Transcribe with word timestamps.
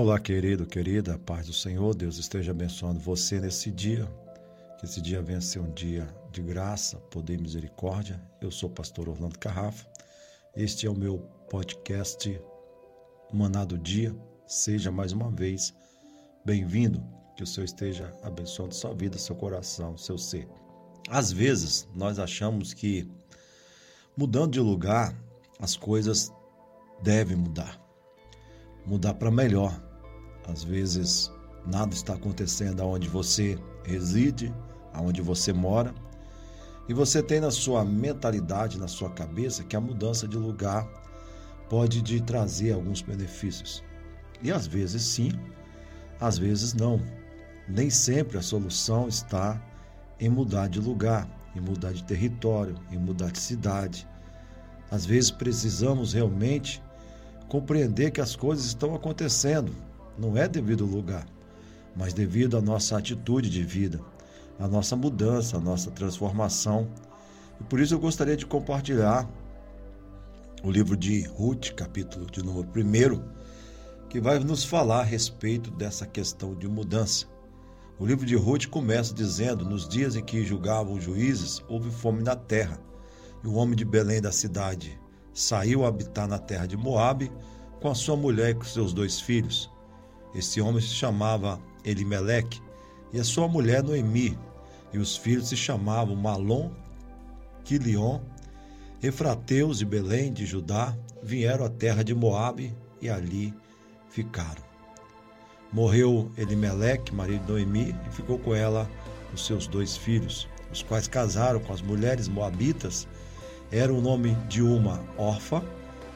Olá, 0.00 0.20
querido, 0.20 0.64
querida, 0.64 1.18
paz 1.18 1.48
do 1.48 1.52
Senhor, 1.52 1.92
Deus 1.92 2.18
esteja 2.18 2.52
abençoando 2.52 3.00
você 3.00 3.40
nesse 3.40 3.68
dia. 3.68 4.08
Que 4.78 4.86
esse 4.86 5.02
dia 5.02 5.20
venha 5.20 5.40
ser 5.40 5.58
um 5.58 5.72
dia 5.72 6.06
de 6.30 6.40
graça, 6.40 6.98
poder 7.10 7.34
e 7.34 7.42
misericórdia. 7.42 8.22
Eu 8.40 8.48
sou 8.48 8.68
o 8.68 8.72
pastor 8.72 9.08
Orlando 9.08 9.36
Carrafa. 9.40 9.84
Este 10.54 10.86
é 10.86 10.88
o 10.88 10.94
meu 10.94 11.18
podcast 11.50 12.40
Maná 13.34 13.64
do 13.64 13.76
Dia. 13.76 14.14
Seja 14.46 14.92
mais 14.92 15.10
uma 15.10 15.32
vez 15.32 15.74
bem-vindo. 16.44 17.04
Que 17.36 17.42
o 17.42 17.46
Senhor 17.46 17.64
esteja 17.64 18.16
abençoando 18.22 18.76
sua 18.76 18.94
vida, 18.94 19.18
seu 19.18 19.34
coração, 19.34 19.98
seu 19.98 20.16
ser. 20.16 20.48
Às 21.08 21.32
vezes, 21.32 21.88
nós 21.92 22.20
achamos 22.20 22.72
que 22.72 23.10
mudando 24.16 24.52
de 24.52 24.60
lugar, 24.60 25.12
as 25.58 25.76
coisas 25.76 26.32
devem 27.02 27.36
mudar 27.36 27.88
mudar 28.88 29.12
para 29.14 29.30
melhor. 29.30 29.87
Às 30.48 30.64
vezes, 30.64 31.30
nada 31.66 31.94
está 31.94 32.14
acontecendo 32.14 32.80
aonde 32.80 33.08
você 33.08 33.58
reside, 33.84 34.52
aonde 34.92 35.20
você 35.20 35.52
mora, 35.52 35.94
e 36.88 36.94
você 36.94 37.22
tem 37.22 37.38
na 37.38 37.50
sua 37.50 37.84
mentalidade, 37.84 38.78
na 38.78 38.88
sua 38.88 39.10
cabeça, 39.10 39.62
que 39.62 39.76
a 39.76 39.80
mudança 39.80 40.26
de 40.26 40.38
lugar 40.38 40.88
pode 41.68 42.00
te 42.00 42.18
trazer 42.20 42.72
alguns 42.72 43.02
benefícios. 43.02 43.84
E 44.42 44.50
às 44.50 44.66
vezes 44.66 45.02
sim, 45.02 45.30
às 46.18 46.38
vezes 46.38 46.72
não. 46.72 46.98
Nem 47.68 47.90
sempre 47.90 48.38
a 48.38 48.42
solução 48.42 49.06
está 49.06 49.62
em 50.18 50.30
mudar 50.30 50.68
de 50.68 50.80
lugar, 50.80 51.28
em 51.54 51.60
mudar 51.60 51.92
de 51.92 52.02
território, 52.04 52.74
em 52.90 52.96
mudar 52.96 53.30
de 53.30 53.38
cidade. 53.38 54.08
Às 54.90 55.04
vezes 55.04 55.30
precisamos 55.30 56.14
realmente 56.14 56.82
compreender 57.48 58.10
que 58.10 58.20
as 58.22 58.34
coisas 58.34 58.64
estão 58.64 58.94
acontecendo, 58.94 59.72
não 60.18 60.36
é 60.36 60.48
devido 60.48 60.84
ao 60.84 60.90
lugar, 60.90 61.26
mas 61.96 62.12
devido 62.12 62.56
à 62.56 62.60
nossa 62.60 62.98
atitude 62.98 63.48
de 63.48 63.62
vida, 63.62 64.00
à 64.58 64.66
nossa 64.66 64.96
mudança, 64.96 65.56
à 65.56 65.60
nossa 65.60 65.90
transformação. 65.90 66.88
E 67.60 67.64
por 67.64 67.80
isso 67.80 67.94
eu 67.94 68.00
gostaria 68.00 68.36
de 68.36 68.44
compartilhar 68.44 69.28
o 70.62 70.70
livro 70.70 70.96
de 70.96 71.22
Ruth, 71.22 71.70
capítulo 71.74 72.26
de 72.26 72.42
número 72.42 72.68
1, 72.68 74.08
que 74.08 74.20
vai 74.20 74.38
nos 74.38 74.64
falar 74.64 75.00
a 75.00 75.04
respeito 75.04 75.70
dessa 75.70 76.06
questão 76.06 76.54
de 76.54 76.66
mudança. 76.66 77.26
O 77.98 78.06
livro 78.06 78.26
de 78.26 78.34
Ruth 78.34 78.66
começa 78.66 79.14
dizendo: 79.14 79.64
Nos 79.64 79.88
dias 79.88 80.16
em 80.16 80.24
que 80.24 80.44
julgavam 80.44 80.94
os 80.94 81.04
juízes, 81.04 81.62
houve 81.68 81.90
fome 81.90 82.22
na 82.22 82.34
terra, 82.34 82.80
e 83.44 83.46
o 83.46 83.54
homem 83.54 83.76
de 83.76 83.84
Belém 83.84 84.20
da 84.20 84.32
cidade 84.32 85.00
saiu 85.32 85.84
a 85.84 85.88
habitar 85.88 86.26
na 86.26 86.38
terra 86.38 86.66
de 86.66 86.76
Moabe 86.76 87.30
com 87.80 87.88
a 87.88 87.94
sua 87.94 88.16
mulher 88.16 88.50
e 88.50 88.54
com 88.54 88.64
seus 88.64 88.92
dois 88.92 89.20
filhos. 89.20 89.70
Esse 90.38 90.60
homem 90.60 90.80
se 90.80 90.94
chamava 90.94 91.60
Elimeleque 91.84 92.62
e 93.12 93.18
a 93.18 93.24
sua 93.24 93.48
mulher 93.48 93.82
Noemi, 93.82 94.38
e 94.92 94.98
os 94.98 95.16
filhos 95.16 95.48
se 95.48 95.56
chamavam 95.56 96.14
Malom, 96.14 96.70
Quilion, 97.64 98.20
Efrateus 99.02 99.80
e 99.80 99.84
Belém 99.84 100.32
de 100.32 100.46
Judá, 100.46 100.96
vieram 101.20 101.64
à 101.64 101.68
terra 101.68 102.04
de 102.04 102.14
Moabe 102.14 102.72
e 103.02 103.10
ali 103.10 103.52
ficaram. 104.10 104.62
Morreu 105.72 106.30
Elimeleque, 106.38 107.12
marido 107.12 107.44
de 107.44 107.50
Noemi, 107.50 107.96
e 108.06 108.12
ficou 108.12 108.38
com 108.38 108.54
ela 108.54 108.88
os 109.34 109.44
seus 109.44 109.66
dois 109.66 109.96
filhos, 109.96 110.48
os 110.72 110.84
quais 110.84 111.08
casaram 111.08 111.58
com 111.58 111.72
as 111.72 111.82
mulheres 111.82 112.28
moabitas 112.28 113.08
era 113.72 113.92
o 113.92 114.00
nome 114.00 114.36
de 114.48 114.62
uma 114.62 115.04
órfã 115.18 115.64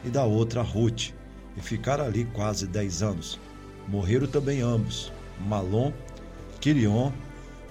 e 0.04 0.10
da 0.10 0.24
outra 0.24 0.62
Ruth, 0.62 1.10
e 1.56 1.60
ficaram 1.60 2.04
ali 2.04 2.24
quase 2.26 2.68
dez 2.68 3.02
anos. 3.02 3.40
Morreram 3.92 4.26
também 4.26 4.62
ambos, 4.62 5.12
Malom, 5.38 5.92
Quirion, 6.62 7.12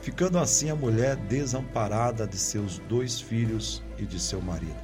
ficando 0.03 0.37
assim 0.37 0.69
a 0.69 0.75
mulher 0.75 1.15
desamparada 1.15 2.27
de 2.27 2.37
seus 2.37 2.77
dois 2.87 3.19
filhos 3.19 3.81
e 3.97 4.05
de 4.05 4.19
seu 4.19 4.39
marido. 4.39 4.75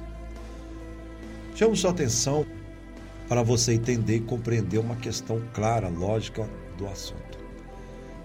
Chamo 1.54 1.76
sua 1.76 1.92
atenção 1.92 2.44
para 3.28 3.44
você 3.44 3.74
entender 3.74 4.16
e 4.16 4.20
compreender 4.20 4.78
uma 4.78 4.96
questão 4.96 5.40
clara, 5.54 5.88
lógica 5.88 6.50
do 6.76 6.88
assunto. 6.88 7.38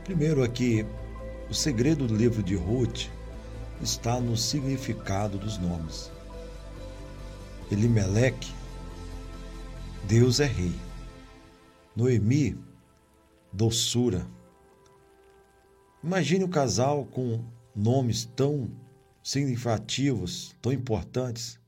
Primeiro 0.03 0.43
aqui, 0.43 0.83
o 1.51 1.53
segredo 1.53 2.07
do 2.07 2.15
livro 2.15 2.41
de 2.41 2.55
Ruth 2.55 3.09
está 3.79 4.19
no 4.19 4.35
significado 4.35 5.37
dos 5.37 5.59
nomes. 5.59 6.11
Elimeleque, 7.71 8.51
Deus 10.05 10.39
é 10.39 10.47
rei. 10.47 10.73
Noemi, 11.95 12.57
doçura. 13.53 14.27
Imagine 16.03 16.43
um 16.43 16.49
casal 16.49 17.05
com 17.05 17.43
nomes 17.75 18.25
tão 18.25 18.69
significativos, 19.23 20.55
tão 20.61 20.73
importantes. 20.73 21.59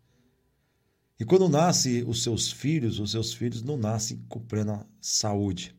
E 1.20 1.24
quando 1.24 1.48
nascem 1.48 2.04
os 2.04 2.24
seus 2.24 2.52
filhos, 2.52 3.00
os 3.00 3.12
seus 3.12 3.34
filhos 3.34 3.62
não 3.62 3.78
nascem 3.78 4.18
com 4.28 4.40
plena 4.40 4.86
saúde. 5.00 5.76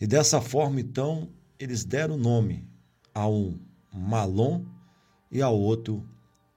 E 0.00 0.06
dessa 0.06 0.40
forma, 0.40 0.80
então, 0.80 1.32
eles 1.58 1.84
deram 1.84 2.16
nome 2.16 2.68
a 3.14 3.26
um 3.26 3.58
Malom 3.92 4.64
e 5.30 5.40
ao 5.40 5.58
outro 5.58 6.06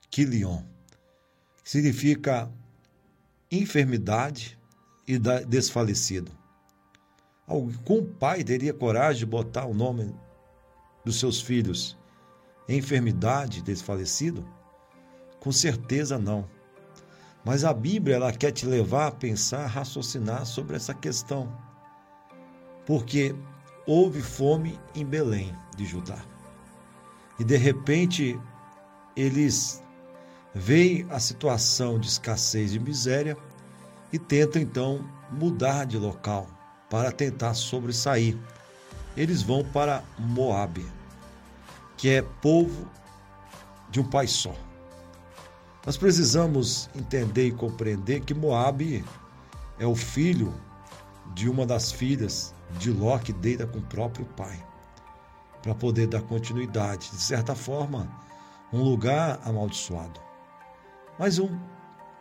Quilion 0.09 0.63
significa 1.63 2.52
enfermidade 3.50 4.59
e 5.08 5.18
desfalecido. 5.47 6.31
Algum 7.51 8.06
pai 8.06 8.45
teria 8.45 8.73
coragem 8.73 9.19
de 9.19 9.25
botar 9.25 9.66
o 9.66 9.73
nome 9.73 10.16
dos 11.03 11.19
seus 11.19 11.41
filhos 11.41 11.97
enfermidade, 12.69 13.62
desfalecido? 13.62 14.47
Com 15.38 15.51
certeza 15.51 16.17
não. 16.17 16.47
Mas 17.44 17.66
a 17.66 17.73
Bíblia 17.73 18.16
ela 18.16 18.31
quer 18.31 18.53
te 18.53 18.66
levar 18.66 19.07
a 19.07 19.11
pensar, 19.11 19.66
a 19.66 19.67
raciocinar 19.67 20.45
sobre 20.45 20.78
essa 20.78 20.94
questão. 20.94 21.51
Porque 22.85 23.35
houve 23.85 24.22
fome 24.22 24.79
em 24.95 25.06
Belém 25.06 25.53
de 25.75 25.84
Judá. 25.84 26.23
E 27.38 27.44
de 27.44 27.57
repente 27.57 28.40
eles 29.13 29.84
veem 30.56 31.06
a 31.09 31.19
situação 31.19 32.00
de 32.00 32.07
escassez 32.07 32.73
e 32.73 32.79
miséria 32.79 33.35
e 34.13 34.17
tentam 34.17 34.61
então 34.61 35.06
mudar 35.29 35.85
de 35.85 35.97
local 35.97 36.60
para 36.91 37.09
tentar 37.12 37.53
sobressair. 37.53 38.38
Eles 39.16 39.41
vão 39.41 39.63
para 39.63 40.03
Moabe, 40.19 40.85
que 41.96 42.09
é 42.09 42.22
povo 42.22 42.85
de 43.90 44.02
um 44.02 44.03
pai 44.03 44.28
só. 44.28 44.53
Nós 45.85 45.97
precisamos 45.97 46.90
entender 46.94 47.47
e 47.47 47.52
compreender 47.52 48.19
que 48.19 48.34
Moabe 48.34 49.03
é 49.79 49.88
o 49.88 49.96
filho 49.96 50.53
de 51.34 51.50
uma 51.50 51.66
das 51.66 51.91
filhas 51.91 52.53
de 52.78 52.91
Ló 52.91 53.18
que 53.18 53.34
deita 53.34 53.66
com 53.66 53.79
o 53.79 53.84
próprio 53.84 54.25
pai, 54.25 54.63
para 55.63 55.73
poder 55.73 56.08
dar 56.08 56.22
continuidade. 56.22 57.09
De 57.09 57.22
certa 57.22 57.56
forma, 57.56 58.08
um 58.72 58.84
lugar 58.84 59.40
amaldiçoado. 59.46 60.19
Mas 61.18 61.40
um, 61.40 61.50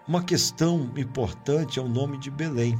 uma 0.06 0.22
questão 0.22 0.90
importante 0.96 1.78
é 1.78 1.82
o 1.82 1.88
nome 1.88 2.18
de 2.18 2.30
Belém. 2.30 2.78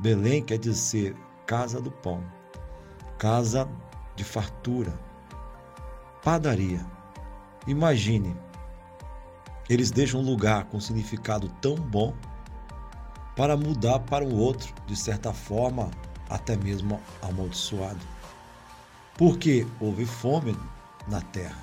Belém 0.00 0.42
quer 0.42 0.56
dizer 0.56 1.14
casa 1.46 1.78
do 1.78 1.90
pão, 1.90 2.24
casa 3.18 3.68
de 4.16 4.24
fartura, 4.24 4.98
padaria. 6.24 6.80
Imagine, 7.66 8.34
eles 9.68 9.90
deixam 9.90 10.20
um 10.20 10.24
lugar 10.24 10.64
com 10.64 10.80
significado 10.80 11.50
tão 11.60 11.74
bom 11.74 12.14
para 13.36 13.58
mudar 13.58 13.98
para 14.00 14.24
um 14.24 14.34
outro, 14.38 14.72
de 14.86 14.96
certa 14.96 15.34
forma, 15.34 15.90
até 16.30 16.56
mesmo 16.56 16.98
amaldiçoado. 17.20 18.00
Porque 19.18 19.66
houve 19.78 20.06
fome 20.06 20.56
na 21.08 21.20
terra. 21.20 21.62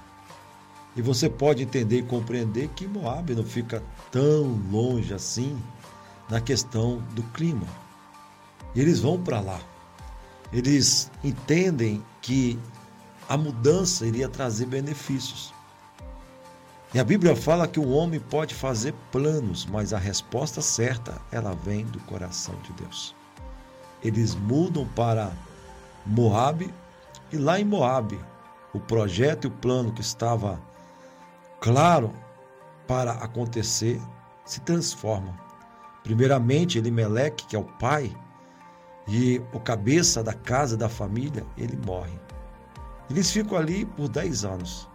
E 0.95 1.01
você 1.01 1.27
pode 1.27 1.63
entender 1.63 1.97
e 1.97 2.03
compreender 2.03 2.67
que 2.69 2.87
Moab 2.87 3.33
não 3.33 3.43
fica 3.43 3.81
tão 4.11 4.61
longe 4.71 5.11
assim 5.11 5.59
na 6.29 6.39
questão 6.39 6.99
do 7.15 7.23
clima. 7.33 7.65
E 8.77 8.79
eles 8.79 8.99
vão 8.99 9.19
para 9.19 9.39
lá. 9.39 9.59
Eles 10.53 11.09
entendem 11.23 12.05
que 12.21 12.59
a 13.27 13.35
mudança 13.35 14.05
iria 14.05 14.29
trazer 14.29 14.67
benefícios. 14.67 15.51
E 16.93 16.99
a 16.99 17.03
Bíblia 17.03 17.35
fala 17.35 17.67
que 17.67 17.79
o 17.79 17.89
homem 17.89 18.19
pode 18.19 18.53
fazer 18.53 18.93
planos, 19.11 19.65
mas 19.65 19.93
a 19.93 19.97
resposta 19.97 20.61
certa, 20.61 21.19
ela 21.31 21.55
vem 21.55 21.85
do 21.85 21.99
coração 22.01 22.53
de 22.61 22.71
Deus. 22.73 23.15
Eles 24.03 24.35
mudam 24.35 24.87
para 24.89 25.31
Moabe 26.05 26.71
e 27.31 27.37
lá 27.37 27.59
em 27.59 27.65
Moabe, 27.65 28.19
o 28.73 28.79
projeto 28.79 29.45
e 29.45 29.47
o 29.47 29.51
plano 29.51 29.91
que 29.91 30.01
estava 30.01 30.61
claro 31.59 32.13
para 32.85 33.13
acontecer 33.13 33.99
se 34.45 34.61
transforma. 34.61 35.35
Primeiramente, 36.03 36.77
Elimeleque, 36.77 37.47
que 37.47 37.55
é 37.55 37.59
o 37.59 37.63
pai, 37.63 38.15
e 39.07 39.41
o 39.53 39.59
cabeça 39.59 40.21
da 40.21 40.33
casa, 40.33 40.75
da 40.75 40.89
família, 40.89 41.45
ele 41.57 41.77
morre. 41.85 42.19
Eles 43.09 43.31
ficam 43.31 43.57
ali 43.57 43.85
por 43.85 44.09
10 44.09 44.43
anos. 44.43 44.87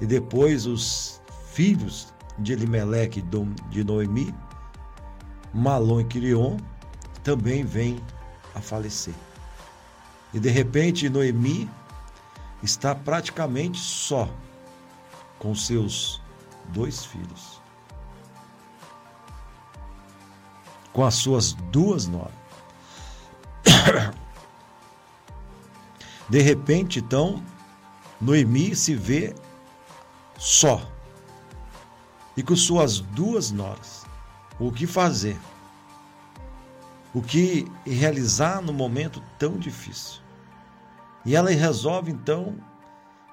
E 0.00 0.06
depois 0.06 0.66
os 0.66 1.20
filhos 1.52 2.12
de 2.38 2.52
Elimeleque 2.52 3.20
e 3.20 3.70
de 3.70 3.84
Noemi, 3.84 4.34
Malon 5.54 6.00
e 6.00 6.04
Quirion, 6.04 6.56
também 7.22 7.64
vêm 7.64 8.00
a 8.54 8.60
falecer. 8.60 9.14
E 10.34 10.40
de 10.40 10.50
repente 10.50 11.08
Noemi 11.08 11.70
está 12.62 12.94
praticamente 12.94 13.78
só 13.78 14.28
com 15.38 15.54
seus 15.54 16.20
dois 16.68 17.04
filhos. 17.04 17.60
Com 20.92 21.04
as 21.04 21.14
suas 21.14 21.52
duas 21.52 22.06
noras. 22.06 22.37
De 26.28 26.40
repente, 26.40 26.98
então, 26.98 27.42
Noemi 28.20 28.76
se 28.76 28.94
vê 28.94 29.34
só 30.38 30.80
e 32.36 32.42
com 32.42 32.54
suas 32.54 33.00
duas 33.00 33.50
noras. 33.50 34.06
O 34.60 34.70
que 34.70 34.86
fazer? 34.86 35.38
O 37.14 37.22
que 37.22 37.66
realizar 37.86 38.60
no 38.60 38.72
momento 38.72 39.22
tão 39.38 39.56
difícil? 39.56 40.20
E 41.24 41.34
ela 41.34 41.50
resolve 41.50 42.12
então 42.12 42.56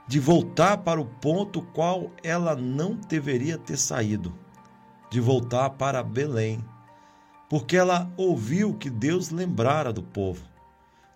de 0.07 0.19
voltar 0.19 0.77
para 0.77 1.01
o 1.01 1.05
ponto 1.05 1.61
qual 1.61 2.11
ela 2.23 2.55
não 2.55 2.95
deveria 2.95 3.57
ter 3.57 3.77
saído, 3.77 4.33
de 5.09 5.19
voltar 5.19 5.71
para 5.71 6.03
Belém, 6.03 6.63
porque 7.49 7.77
ela 7.77 8.11
ouviu 8.17 8.73
que 8.73 8.89
Deus 8.89 9.29
lembrara 9.29 9.93
do 9.93 10.01
povo. 10.01 10.43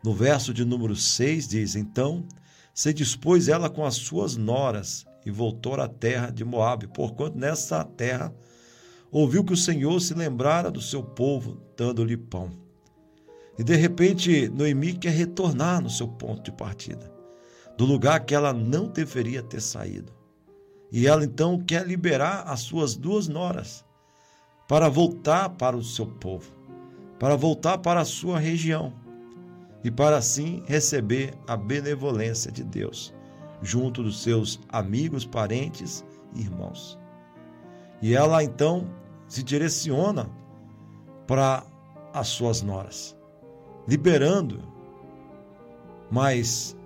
No 0.04 0.14
verso 0.14 0.54
de 0.54 0.64
número 0.64 0.96
6 0.96 1.48
diz: 1.48 1.76
Então 1.76 2.26
se 2.74 2.94
dispôs 2.94 3.50
ela 3.50 3.70
com 3.70 3.86
as 3.86 3.96
suas 3.96 4.38
noras 4.38 5.06
e 5.26 5.32
voltou 5.32 5.76
à 5.76 5.88
terra 5.88 6.30
de 6.30 6.46
Moabe, 6.46 6.88
porquanto 6.88 7.38
nessa 7.38 7.84
terra 7.84 8.34
ouviu 9.12 9.44
que 9.44 9.54
o 9.54 9.58
Senhor 9.58 10.00
se 10.00 10.14
lembrara 10.14 10.72
do 10.72 10.82
seu 10.82 11.04
povo, 11.04 11.62
dando-lhe 11.76 12.16
pão. 12.16 12.52
E 13.58 13.64
de 13.64 13.76
repente 13.76 14.48
Noemi 14.50 14.94
quer 14.94 15.12
retornar 15.12 15.82
no 15.82 15.90
seu 15.90 16.08
ponto 16.08 16.44
de 16.44 16.52
partida, 16.52 17.12
do 17.78 17.86
lugar 17.86 18.22
que 18.22 18.34
ela 18.34 18.54
não 18.54 18.88
deveria 18.88 19.44
ter 19.44 19.62
saído. 19.62 20.14
E 20.92 21.06
ela 21.06 21.26
então 21.26 21.60
quer 21.60 21.86
liberar 21.86 22.44
as 22.48 22.62
suas 22.62 22.96
duas 22.96 23.28
noras 23.28 23.84
para 24.70 24.88
voltar 24.88 25.50
para 25.50 25.76
o 25.76 25.84
seu 25.84 26.06
povo, 26.06 26.52
para 27.18 27.36
voltar 27.36 27.80
para 27.80 28.02
a 28.02 28.06
sua 28.06 28.38
região 28.38 28.94
e 29.84 29.90
para 29.90 30.16
assim 30.16 30.62
receber 30.68 31.34
a 31.48 31.58
benevolência 31.58 32.52
de 32.52 32.64
Deus, 32.64 33.12
junto 33.64 34.04
dos 34.04 34.22
seus 34.22 34.60
amigos, 34.70 35.26
parentes 35.26 36.06
e 36.36 36.42
irmãos. 36.42 37.00
E 38.00 38.14
ela 38.14 38.44
então 38.44 38.88
se 39.28 39.42
direciona 39.42 40.30
para 41.26 41.64
as 42.14 42.28
suas 42.28 42.62
noras, 42.62 43.18
liberando, 43.88 44.62
mas 46.12 46.78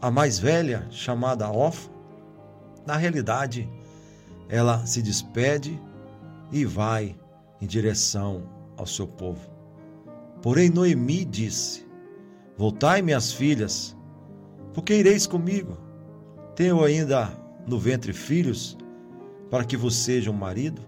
a 0.00 0.10
mais 0.10 0.38
velha, 0.38 0.86
chamada 0.90 1.50
Ofa, 1.50 1.90
na 2.86 2.96
realidade, 2.96 3.68
ela 4.48 4.86
se 4.86 5.02
despede 5.02 5.78
e 6.50 6.64
vai 6.64 7.16
em 7.60 7.66
direção 7.66 8.42
ao 8.76 8.86
seu 8.86 9.06
povo. 9.06 9.50
Porém, 10.42 10.70
Noemi 10.70 11.24
disse: 11.24 11.86
Voltai, 12.56 13.02
minhas 13.02 13.32
filhas, 13.32 13.96
porque 14.72 14.94
ireis 14.94 15.26
comigo. 15.26 15.76
Tenho 16.54 16.82
ainda 16.82 17.30
no 17.66 17.78
ventre 17.78 18.12
filhos, 18.12 18.76
para 19.50 19.64
que 19.64 19.76
vos 19.76 19.94
sejam 19.94 20.32
marido. 20.32 20.82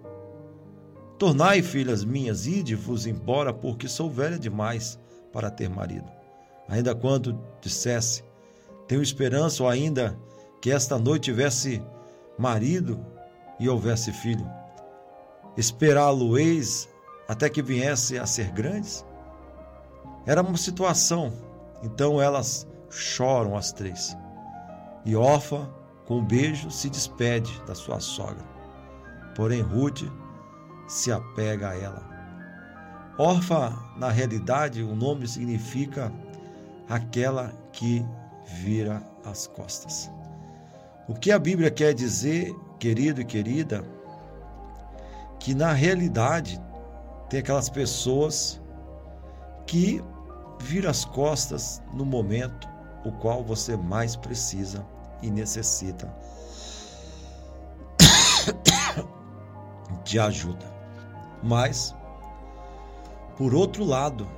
Tornai, 1.19 1.63
filhas 1.63 2.03
minhas, 2.03 2.47
ide-vos 2.47 3.07
embora, 3.07 3.53
porque 3.53 3.87
sou 3.87 4.11
velha 4.11 4.39
demais 4.39 4.99
para 5.33 5.51
ter 5.51 5.69
marido. 5.69 6.11
Ainda 6.69 6.95
quando 6.95 7.39
dissesse, 7.61 8.25
tenho 8.89 9.03
esperança, 9.03 9.63
ou 9.63 9.69
ainda 9.69 10.19
que 10.61 10.71
esta 10.71 10.99
noite 10.99 11.25
tivesse 11.25 11.83
marido 12.39 13.05
e 13.59 13.69
houvesse 13.69 14.13
filho. 14.13 14.60
Esperá-lo-eis 15.57 16.89
até 17.29 17.49
que 17.49 17.63
viesse 17.63 18.19
a 18.19 18.27
ser 18.27 18.51
grandes? 18.53 19.05
Era 20.27 20.43
uma 20.43 20.57
situação 20.57 21.33
então 21.83 22.21
elas 22.21 22.67
choram 22.91 23.57
as 23.57 23.73
três. 23.73 24.17
E 25.05 25.17
Orfa, 25.17 25.69
com 26.07 26.19
um 26.19 26.25
beijo, 26.25 26.71
se 26.71 26.91
despede 26.91 27.51
da 27.67 27.75
sua 27.75 28.01
sogra. 28.01 28.45
Porém, 29.35 29.63
Ruth 29.63 30.03
se 30.87 31.11
apega 31.11 31.71
a 31.71 31.79
ela. 31.79 32.11
Orfa, 33.19 33.73
na 33.97 34.11
realidade, 34.11 34.83
o 34.83 34.95
nome 34.95 35.27
significa 35.27 36.13
aquela 36.89 37.53
que 37.73 38.05
vira 38.63 39.03
as 39.25 39.47
costas. 39.47 40.11
O 41.09 41.15
que 41.15 41.33
a 41.33 41.39
Bíblia 41.39 41.71
quer 41.71 41.95
dizer, 41.95 42.55
querido 42.79 43.21
e 43.21 43.25
querida, 43.25 43.85
que 45.41 45.55
na 45.55 45.73
realidade 45.73 46.63
tem 47.29 47.41
aquelas 47.41 47.69
pessoas 47.69 48.61
que 49.67 50.05
vira 50.61 50.91
as 50.91 51.05
costas 51.05 51.83
no 51.93 52.05
momento 52.05 52.69
o 53.05 53.11
qual 53.13 53.43
você 53.43 53.77
mais 53.77 54.15
precisa 54.15 54.87
e 55.23 55.31
necessita 55.31 56.15
de 60.05 60.19
ajuda. 60.19 60.67
Mas, 61.43 61.95
por 63.39 63.55
outro 63.55 63.85
lado, 63.85 64.29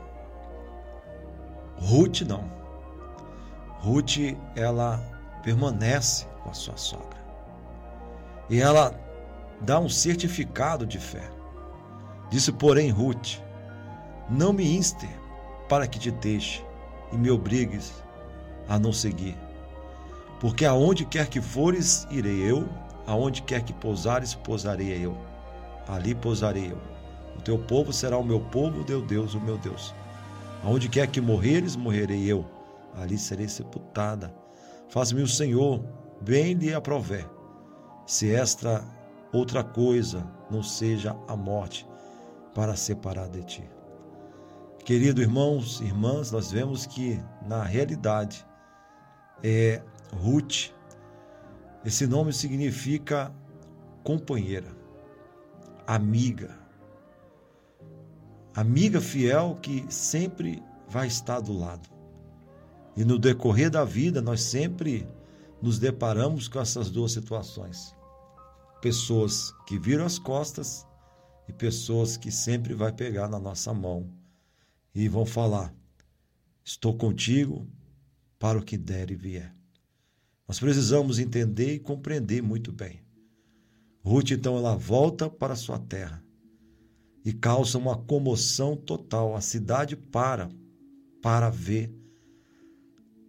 Ruth 1.78 2.20
não. 2.22 2.44
Ruth, 3.80 4.36
ela 4.54 5.00
permanece 5.42 6.26
com 6.42 6.50
a 6.50 6.54
sua 6.54 6.76
sogra. 6.76 7.20
E 8.48 8.60
ela 8.60 8.94
dá 9.62 9.78
um 9.78 9.88
certificado 9.88 10.86
de 10.86 10.98
fé. 10.98 11.30
Disse, 12.30 12.52
porém, 12.52 12.90
Ruth: 12.90 13.38
Não 14.28 14.52
me 14.52 14.76
inste 14.76 15.08
para 15.68 15.86
que 15.86 15.98
te 15.98 16.10
deixe 16.10 16.64
e 17.12 17.16
me 17.16 17.30
obrigues 17.30 17.92
a 18.68 18.78
não 18.78 18.92
seguir. 18.92 19.36
Porque 20.40 20.64
aonde 20.64 21.04
quer 21.04 21.28
que 21.28 21.40
fores, 21.40 22.06
irei 22.10 22.40
eu, 22.40 22.68
aonde 23.06 23.42
quer 23.42 23.62
que 23.62 23.72
pousares, 23.72 24.34
pousarei 24.34 25.04
eu. 25.04 25.16
Ali 25.86 26.14
pousarei 26.14 26.72
eu. 26.72 26.78
O 27.36 27.42
teu 27.42 27.58
povo 27.58 27.92
será 27.92 28.18
o 28.18 28.24
meu 28.24 28.40
povo, 28.40 28.80
o 28.80 28.84
teu 28.84 29.00
Deus, 29.00 29.34
o 29.34 29.40
meu 29.40 29.56
Deus. 29.58 29.94
Aonde 30.64 30.88
quer 30.88 31.06
que 31.06 31.20
morreres, 31.20 31.76
morrerei 31.76 32.24
eu. 32.24 32.44
Ali 32.94 33.18
serei 33.18 33.48
sepultada. 33.48 34.34
Faz-me 34.88 35.22
o 35.22 35.28
Senhor, 35.28 35.82
bem 36.20 36.54
lhe 36.54 36.74
aprover. 36.74 37.28
Se 38.06 38.32
esta 38.32 38.84
outra 39.32 39.64
coisa 39.64 40.26
não 40.50 40.62
seja 40.62 41.16
a 41.26 41.34
morte 41.34 41.86
para 42.54 42.76
separar 42.76 43.28
de 43.28 43.42
ti. 43.44 43.70
Querido 44.84 45.22
irmãos 45.22 45.80
e 45.80 45.84
irmãs, 45.84 46.30
nós 46.30 46.50
vemos 46.50 46.86
que 46.86 47.18
na 47.46 47.62
realidade 47.62 48.44
é 49.42 49.80
Ruth. 50.12 50.70
Esse 51.84 52.06
nome 52.06 52.32
significa 52.32 53.32
companheira, 54.02 54.76
amiga. 55.86 56.58
Amiga 58.54 59.00
fiel 59.00 59.56
que 59.62 59.86
sempre 59.88 60.62
vai 60.88 61.06
estar 61.06 61.40
do 61.40 61.56
lado. 61.56 61.88
E 62.96 63.04
no 63.04 63.18
decorrer 63.18 63.70
da 63.70 63.84
vida, 63.84 64.20
nós 64.20 64.42
sempre 64.42 65.08
nos 65.62 65.78
deparamos 65.78 66.48
com 66.48 66.60
essas 66.60 66.90
duas 66.90 67.12
situações. 67.12 67.94
Pessoas 68.82 69.54
que 69.64 69.78
viram 69.78 70.04
as 70.04 70.18
costas 70.18 70.84
e 71.48 71.52
pessoas 71.52 72.16
que 72.16 72.32
sempre 72.32 72.74
vai 72.74 72.92
pegar 72.92 73.28
na 73.28 73.38
nossa 73.38 73.72
mão 73.72 74.12
e 74.92 75.08
vão 75.08 75.24
falar: 75.24 75.72
Estou 76.64 76.96
contigo 76.96 77.64
para 78.40 78.58
o 78.58 78.62
que 78.62 78.76
der 78.76 79.12
e 79.12 79.14
vier. 79.14 79.54
Nós 80.48 80.58
precisamos 80.58 81.20
entender 81.20 81.74
e 81.74 81.78
compreender 81.78 82.42
muito 82.42 82.72
bem. 82.72 83.00
Ruth, 84.04 84.32
então, 84.32 84.56
ela 84.56 84.74
volta 84.74 85.30
para 85.30 85.54
sua 85.54 85.78
terra 85.78 86.20
e 87.24 87.32
causa 87.32 87.78
uma 87.78 87.96
comoção 87.96 88.76
total. 88.76 89.36
A 89.36 89.40
cidade 89.40 89.96
para 89.96 90.50
para 91.22 91.48
ver 91.50 91.94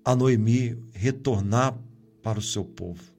a 0.04 0.16
Noemi 0.16 0.84
retornar 0.94 1.80
para 2.24 2.40
o 2.40 2.42
seu 2.42 2.66
povo. 2.66 3.13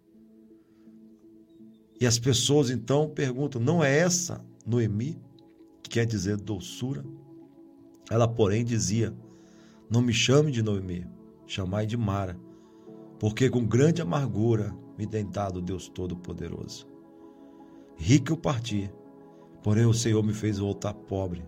E 2.04 2.06
as 2.06 2.18
pessoas 2.18 2.68
então 2.68 3.08
perguntam: 3.08 3.58
não 3.58 3.82
é 3.82 3.96
essa 3.96 4.44
Noemi, 4.66 5.18
que 5.82 5.88
quer 5.88 6.04
dizer 6.04 6.36
doçura? 6.36 7.02
Ela, 8.10 8.28
porém, 8.28 8.62
dizia: 8.62 9.16
Não 9.88 10.02
me 10.02 10.12
chame 10.12 10.52
de 10.52 10.62
Noemi, 10.62 11.06
chamai 11.46 11.86
de 11.86 11.96
Mara, 11.96 12.38
porque 13.18 13.48
com 13.48 13.64
grande 13.64 14.02
amargura 14.02 14.76
me 14.98 15.06
tem 15.06 15.24
dado 15.24 15.62
Deus 15.62 15.88
Todo-Poderoso. 15.88 16.86
Rica 17.96 18.34
eu 18.34 18.36
parti, 18.36 18.92
porém 19.62 19.86
o 19.86 19.94
Senhor 19.94 20.22
me 20.22 20.34
fez 20.34 20.58
voltar 20.58 20.92
pobre. 20.92 21.42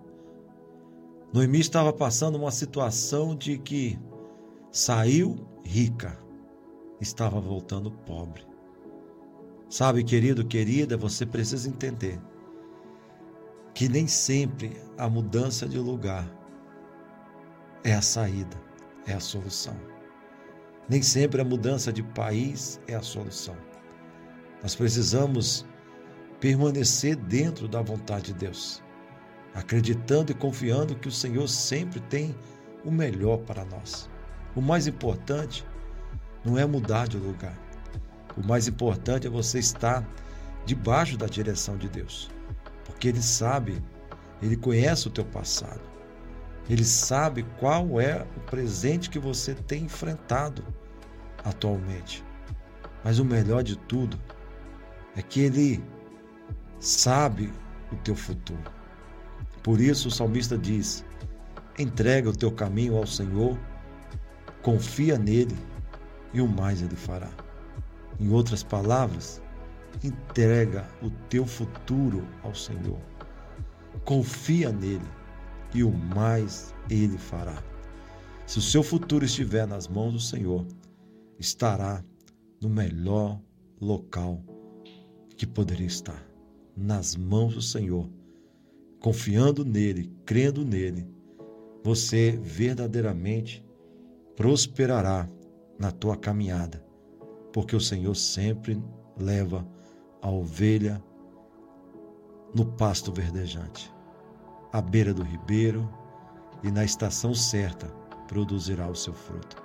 Noemi 1.35 1.61
estava 1.61 1.93
passando 1.93 2.37
uma 2.37 2.51
situação 2.51 3.37
de 3.37 3.59
que 3.59 3.99
saiu 4.73 5.37
rica, 5.63 6.19
estava 6.99 7.39
voltando 7.43 7.91
pobre. 7.91 8.56
Sabe, 9.69 10.05
querido, 10.05 10.45
querida, 10.45 10.97
você 10.97 11.27
precisa 11.27 11.69
entender 11.69 12.21
que 13.75 13.89
nem 13.89 14.07
sempre 14.07 14.81
a 14.97 15.09
mudança 15.09 15.69
de 15.69 15.79
lugar 15.79 16.27
é 17.83 17.93
a 17.93 18.01
saída, 18.01 18.57
é 19.07 19.13
a 19.13 19.21
solução. 19.21 19.77
Nem 20.89 21.03
sempre 21.03 21.41
a 21.41 21.45
mudança 21.45 21.93
de 21.93 22.03
país 22.03 22.81
é 22.87 22.95
a 22.95 23.03
solução. 23.03 23.57
Nós 24.63 24.75
precisamos 24.77 25.67
permanecer 26.41 27.17
dentro 27.17 27.67
da 27.67 27.83
vontade 27.83 28.33
de 28.33 28.35
Deus, 28.35 28.83
acreditando 29.53 30.31
e 30.31 30.35
confiando 30.35 30.95
que 30.95 31.09
o 31.09 31.13
Senhor 31.13 31.49
sempre 31.49 32.01
tem 32.01 32.37
o 32.85 32.91
melhor 32.91 33.39
para 33.39 33.65
nós. 33.65 34.09
O 34.55 34.61
mais 34.61 34.87
importante 34.87 35.67
não 36.45 36.57
é 36.57 36.65
mudar 36.65 37.09
de 37.09 37.17
lugar. 37.17 37.66
O 38.37 38.47
mais 38.47 38.69
importante 38.69 39.27
é 39.27 39.31
você 39.31 39.59
estar 39.59 40.07
debaixo 40.65 41.17
da 41.17 41.27
direção 41.27 41.77
de 41.77 41.89
Deus, 41.89 42.31
porque 42.85 43.09
Ele 43.09 43.23
sabe, 43.23 43.83
Ele 44.43 44.57
conhece 44.57 45.09
o 45.09 45.11
teu 45.11 45.25
passado, 45.25 45.81
Ele 46.69 46.85
sabe 46.85 47.45
qual 47.59 48.01
é 48.01 48.27
o 48.37 48.41
presente 48.41 49.09
que 49.09 49.19
você 49.19 49.55
tem 49.55 49.85
enfrentado 49.85 50.63
atualmente. 51.45 52.25
Mas 53.03 53.19
o 53.19 53.25
melhor 53.25 53.63
de 53.63 53.77
tudo 53.77 54.19
é 55.15 55.23
que 55.23 55.41
Ele 55.41 55.83
sabe 56.81 57.53
o 57.93 57.97
teu 57.97 58.15
futuro. 58.15 58.71
Por 59.63 59.81
isso 59.81 60.09
o 60.09 60.11
salmista 60.11 60.59
diz: 60.59 61.05
entrega 61.79 62.29
o 62.31 62.37
teu 62.37 62.53
caminho 62.53 62.97
ao 62.97 63.07
Senhor, 63.07 63.59
confia 64.63 65.19
nele 65.19 65.57
e 66.33 66.41
o 66.41 66.49
mais 66.49 66.83
ele 66.83 66.97
fará. 66.97 67.31
Em 68.19 68.31
outras 68.31 68.63
palavras, 68.63 69.43
entrega 70.03 70.89
o 71.03 71.11
teu 71.29 71.47
futuro 71.47 72.27
ao 72.43 72.55
Senhor. 72.55 73.01
Confia 74.05 74.73
nele 74.73 75.09
e 75.75 75.83
o 75.83 75.91
mais 75.91 76.75
ele 76.89 77.19
fará. 77.19 77.63
Se 78.47 78.59
o 78.59 78.63
seu 78.63 78.83
futuro 78.83 79.25
estiver 79.25 79.67
nas 79.67 79.89
mãos 79.89 80.13
do 80.13 80.21
Senhor, 80.21 80.65
estará 81.39 82.03
no 82.61 82.69
melhor 82.69 83.41
local 83.81 84.43
que 85.37 85.47
poderia 85.47 85.87
estar 85.87 86.25
nas 86.77 87.17
mãos 87.17 87.55
do 87.55 87.63
Senhor, 87.63 88.09
confiando 89.01 89.65
nele, 89.65 90.13
crendo 90.25 90.65
nele, 90.65 91.09
você 91.83 92.39
verdadeiramente 92.43 93.65
prosperará 94.37 95.29
na 95.79 95.91
tua 95.91 96.17
caminhada, 96.17 96.85
porque 97.57 97.75
o 97.75 97.81
Senhor 97.81 98.15
sempre 98.15 98.79
leva 99.19 99.67
a 100.21 100.29
ovelha 100.29 101.03
no 102.55 102.67
pasto 102.67 103.11
verdejante, 103.11 103.91
à 104.75 104.83
beira 104.83 105.15
do 105.15 105.23
ribeiro 105.23 105.89
e 106.63 106.71
na 106.71 106.85
estação 106.85 107.35
certa 107.35 107.87
produzirá 108.29 108.87
o 108.87 108.95
seu 108.95 109.15
fruto. 109.15 109.57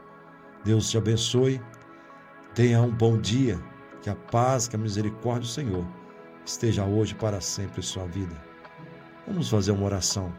Deus 0.64 0.90
te 0.90 0.98
abençoe, 0.98 1.62
tenha 2.56 2.82
um 2.82 2.96
bom 2.96 3.20
dia, 3.20 3.62
que 4.02 4.10
a 4.10 4.16
paz, 4.16 4.70
que 4.70 4.78
a 4.78 4.80
misericórdia 4.80 5.42
do 5.42 5.48
Senhor 5.48 5.86
esteja 6.46 6.86
hoje 6.86 7.14
para 7.14 7.42
sempre 7.42 7.82
em 7.82 7.84
sua 7.84 8.06
vida. 8.06 8.42
Vamos 9.28 9.50
fazer 9.50 9.74
uma 9.74 9.84
oração. 9.84 10.32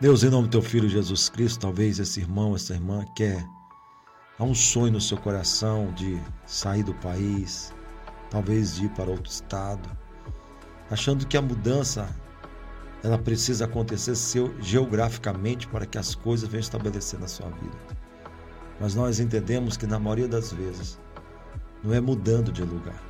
Deus, 0.00 0.24
em 0.24 0.30
nome 0.30 0.48
do 0.48 0.50
teu 0.50 0.62
filho 0.62 0.88
Jesus 0.88 1.28
Cristo, 1.28 1.60
talvez 1.60 2.00
esse 2.00 2.18
irmão, 2.18 2.56
essa 2.56 2.74
irmã 2.74 3.04
quer 3.14 3.46
há 4.40 4.44
um 4.44 4.54
sonho 4.54 4.94
no 4.94 5.00
seu 5.02 5.18
coração 5.18 5.92
de 5.92 6.18
sair 6.46 6.82
do 6.82 6.94
país, 6.94 7.74
talvez 8.30 8.76
de 8.76 8.86
ir 8.86 8.88
para 8.90 9.10
outro 9.10 9.30
estado, 9.30 9.86
achando 10.90 11.26
que 11.26 11.36
a 11.36 11.42
mudança 11.42 12.08
ela 13.04 13.18
precisa 13.18 13.66
acontecer 13.66 14.14
geograficamente 14.60 15.68
para 15.68 15.84
que 15.84 15.98
as 15.98 16.14
coisas 16.14 16.48
venham 16.48 16.62
estabelecer 16.62 17.20
na 17.20 17.28
sua 17.28 17.50
vida. 17.50 17.76
Mas 18.80 18.94
nós 18.94 19.20
entendemos 19.20 19.76
que 19.76 19.86
na 19.86 19.98
maioria 19.98 20.26
das 20.26 20.52
vezes 20.54 20.98
não 21.84 21.92
é 21.92 22.00
mudando 22.00 22.50
de 22.50 22.62
lugar, 22.62 23.00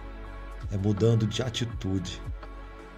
é 0.73 0.77
mudando 0.77 1.29
de 1.29 1.43
atitude. 1.43 2.21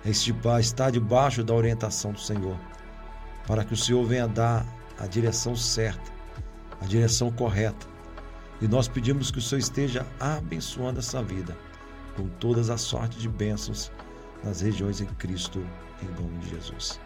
É 0.04 0.10
estar 0.10 0.90
debaixo 0.90 1.44
da 1.44 1.54
orientação 1.54 2.12
do 2.12 2.18
Senhor, 2.18 2.58
para 3.46 3.62
que 3.62 3.74
o 3.74 3.76
Senhor 3.76 4.04
venha 4.04 4.26
dar 4.26 4.66
a 4.98 5.06
direção 5.06 5.54
certa, 5.54 6.10
a 6.80 6.86
direção 6.86 7.30
correta. 7.30 7.91
E 8.62 8.68
nós 8.68 8.86
pedimos 8.86 9.32
que 9.32 9.38
o 9.38 9.42
Senhor 9.42 9.58
esteja 9.58 10.06
abençoando 10.20 11.00
essa 11.00 11.20
vida 11.20 11.58
com 12.16 12.28
todas 12.28 12.70
as 12.70 12.80
sortes 12.80 13.20
de 13.20 13.28
bênçãos 13.28 13.90
nas 14.44 14.60
regiões 14.60 15.00
em 15.00 15.06
Cristo, 15.06 15.66
em 16.00 16.22
nome 16.22 16.38
de 16.38 16.50
Jesus. 16.50 17.00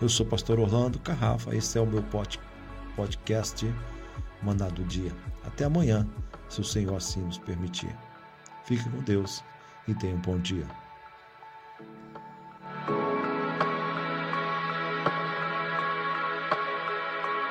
Eu 0.00 0.08
sou 0.08 0.24
o 0.24 0.28
pastor 0.28 0.60
Orlando 0.60 1.00
Carrafa, 1.00 1.52
esse 1.52 1.76
é 1.76 1.80
o 1.80 1.86
meu 1.86 2.04
podcast 2.94 3.66
Mandado 4.40 4.76
do 4.76 4.84
Dia. 4.84 5.12
Até 5.44 5.64
amanhã, 5.64 6.06
se 6.48 6.60
o 6.60 6.64
Senhor 6.64 6.96
assim 6.96 7.22
nos 7.22 7.38
permitir. 7.38 7.92
Fique 8.64 8.88
com 8.88 9.02
Deus 9.02 9.42
e 9.88 9.94
tenha 9.94 10.14
um 10.14 10.20
bom 10.20 10.38
dia. 10.38 10.64